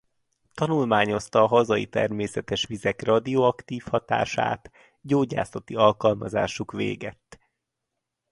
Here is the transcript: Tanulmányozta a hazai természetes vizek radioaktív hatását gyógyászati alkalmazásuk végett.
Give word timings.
Tanulmányozta 0.53 1.43
a 1.43 1.47
hazai 1.47 1.85
természetes 1.87 2.65
vizek 2.65 3.03
radioaktív 3.03 3.85
hatását 3.89 4.71
gyógyászati 5.01 5.75
alkalmazásuk 5.75 6.71
végett. 6.71 7.39